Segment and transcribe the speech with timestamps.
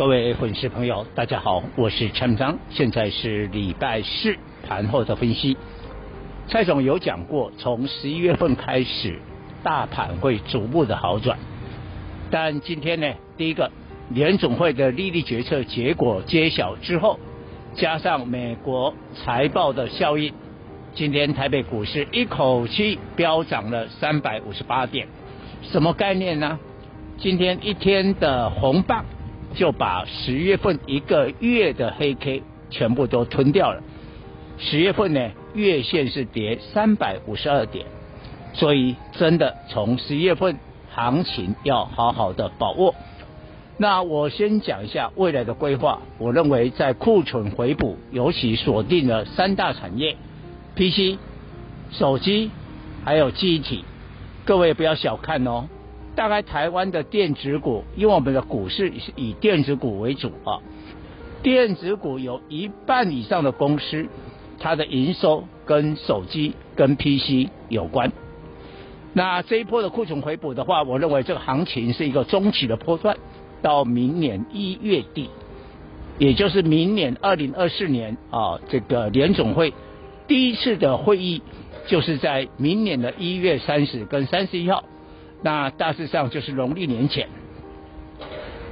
[0.00, 4.34] 各位粉丝朋友，大家好，我是陈章，现在是礼拜四
[4.66, 5.58] 盘后的分析。
[6.48, 9.20] 蔡总有讲过，从十一月份开始，
[9.62, 11.38] 大盘会逐步的好转。
[12.30, 13.70] 但今天呢，第一个
[14.08, 17.20] 联总会的利率决策结果揭晓之后，
[17.74, 20.32] 加上美国财报的效应，
[20.94, 25.06] 今天台北股市一口气飙涨了三百五十八点，
[25.60, 26.58] 什么概念呢？
[27.18, 29.04] 今天一天的红棒。
[29.54, 33.82] 就把十月份一个月的黑 K 全部都吞掉了。
[34.58, 37.86] 十月份呢，月线是跌三百五十二点，
[38.52, 40.58] 所以真的从十月份
[40.90, 42.94] 行情要好好的把握。
[43.76, 46.02] 那我先讲一下未来的规划。
[46.18, 50.16] 我认为在库存回补，尤其锁定了三大产业
[50.76, 51.18] ：PC、
[51.90, 52.50] 手机
[53.04, 53.84] 还有记忆体。
[54.44, 55.64] 各位不要小看哦。
[56.16, 60.58] 大概台湾的电子股，因为我们的股市是以电子股为主啊，
[61.42, 64.06] 电子股有一半以上的公司，
[64.58, 68.12] 它的营收跟手机跟 PC 有关。
[69.12, 73.16] 那这一波的库存回补的话，我认为这个行情是一个中期的波段，
[73.62, 75.30] 到明年一月底，
[76.18, 79.72] 也就是明年二零二四年啊，这个联总会
[80.28, 81.42] 第一次的会议，
[81.86, 84.84] 就是在明年的一月三十跟三十一号。
[85.42, 87.28] 那大致上就是农历年前。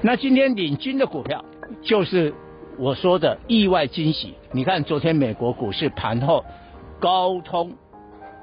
[0.02, 1.44] 那今天领军的股票
[1.82, 2.32] 就是
[2.78, 4.34] 我说的意外惊喜。
[4.52, 6.44] 你看昨天美国股市盘后
[7.00, 7.72] 高通，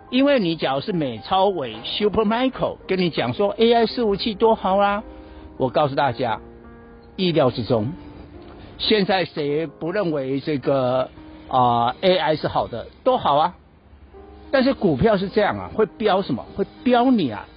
[0.10, 5.04] 因为你假如是美超伟 Super Michael 跟你讲说 AI 伺服器多好啊，
[5.58, 6.42] 我告诉大家
[7.16, 7.94] 意料之中。
[8.78, 11.10] 现在谁不认为这个
[11.48, 13.56] 啊、AI 是好的都好啊，
[14.52, 16.46] 但是股票是这样啊，会飙什么？
[16.58, 17.48] 会飙你啊！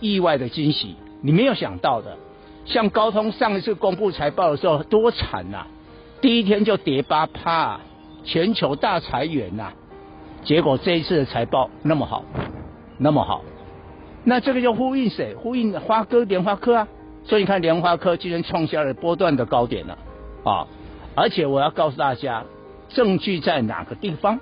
[0.00, 2.16] 意外的惊喜，你没有想到的，
[2.64, 5.66] 像高通上一次公布财报的时候多惨呐、
[6.20, 7.80] 第一天就跌八趴，
[8.24, 9.72] 全球大裁员呐、啊，
[10.44, 12.24] 结果这一次的财报那么好，
[12.98, 13.42] 那么好，
[14.24, 15.34] 那这个就呼应谁？
[15.34, 16.88] 呼应花哥联发科啊，
[17.24, 19.98] 所以你看联发科今天创下了波段的高点了
[20.44, 20.66] 啊，
[21.14, 22.44] 而且我要告诉大家，
[22.88, 24.38] 证据在哪个地方？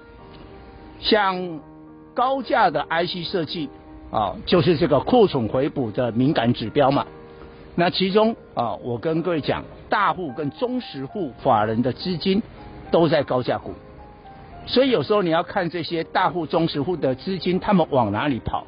[1.01, 1.61] 像
[2.15, 3.69] 高价的 IC 设计。
[4.15, 7.05] 啊，就是这个库存回补的敏感指标嘛。
[7.75, 12.41] 那其中啊，我跟各位讲，大户跟中实户法人的资金
[12.93, 13.73] 都在高价股，
[14.67, 18.65] 所以有时候你要看这些大户、中实户的资金，他们往哪里跑，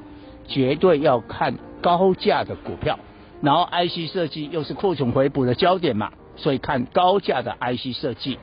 [0.49, 2.99] 绝对要看高价的股票。
[3.41, 8.41] 然后 IC 设计又是库存回补的焦点嘛，所以看高价的 IC 设计。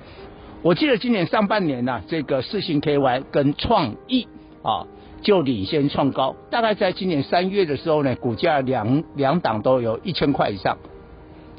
[0.62, 4.26] 我记得今年上半年呢、啊，这个四星 KY 跟创意
[4.62, 4.88] 啊。
[5.24, 10.78] 就领先创高，大概在今年三月的时候呢，股价两两档都有一千块以上。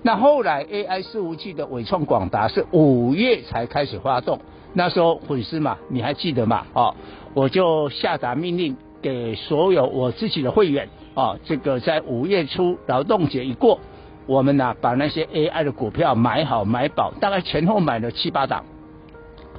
[0.03, 4.39] 那后来 AI 伺服器的伟创广达是五月才开始发动，
[4.75, 6.67] 那时候粉丝嘛，你还记得吗？
[6.75, 6.95] 哦，
[7.33, 13.81] 我就下达命令给所有我自己的会员啊，这个在五月初劳动节一过，
[14.27, 18.67] 我们呢把那些 AI 的股票买好买饱，大概前后买了七八档，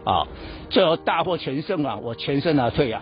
[0.03, 0.27] 啊，
[0.69, 3.01] 最后大获全胜啊，我全身而退啊。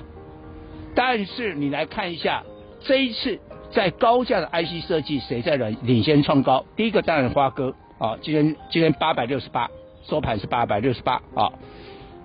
[0.96, 2.44] 但是你来看一下，
[2.82, 3.40] 这一次
[3.72, 6.64] 在高价的 IC 设计，谁在领领先创高？
[6.76, 9.70] 第一个当然花哥啊，今天今天八百六十八，
[10.04, 11.52] 收盘是八百六十八啊。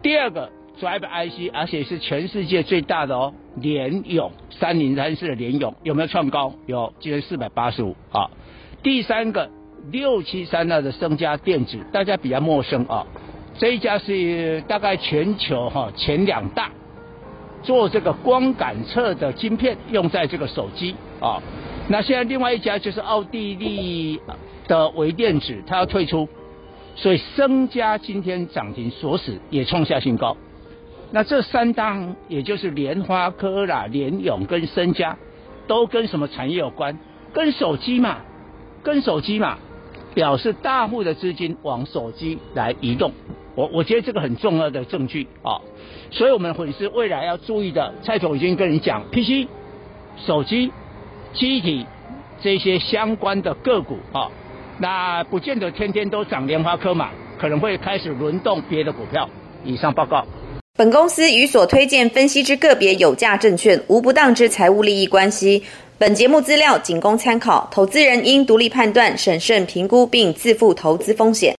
[0.03, 6.53] 第二个 Drive IC，而且是全世界最大的哦，联咏三零三四的联咏有没有创高？
[6.67, 8.31] 有，今天四百八十五啊。
[8.83, 9.50] 第三个
[9.91, 13.06] 六七三二的升家电子，大家比较陌生啊，
[13.56, 16.70] 这一家是大概全球哈前两大。
[17.62, 21.43] 做这个光感测的晶片用在这个手机啊，
[21.88, 24.20] 那现在另外一家就是奥地利
[24.66, 26.28] 的微电子，它要退出，
[26.94, 30.37] 所以升佳今天涨停锁死也创下新高。
[31.10, 35.16] 那这三档也就是联发科啦、联咏跟升佳，
[35.66, 36.99] 都跟什么产业有关？
[37.32, 38.19] 跟手机嘛，
[38.82, 39.58] 跟手机嘛，
[40.14, 43.12] 表示大户的资金往手机来移动。
[43.58, 45.58] 我我觉得这个很重要的证据啊，
[46.12, 49.49] 所以我们粉丝未来要注意的，蔡总已经跟你讲，PC、
[50.25, 50.70] 手机、
[51.34, 51.84] 机体
[52.40, 54.31] 这些相关的个股啊，
[54.78, 59.28] 那不见得天天都涨联发科嘛，可能会开始轮动别的股票。
[59.64, 60.25] 以上报告。
[60.76, 65.64] 本公司与所推荐分析之个别有价证券无不当之财务利益关系。
[65.99, 71.56] 本节目资料仅供参考，投资人应独立判断、审慎评估并自负投资风险。